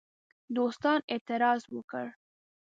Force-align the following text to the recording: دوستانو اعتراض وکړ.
دوستانو 0.55 1.05
اعتراض 1.13 1.61
وکړ. 1.75 2.05